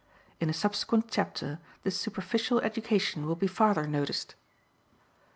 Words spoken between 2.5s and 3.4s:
education will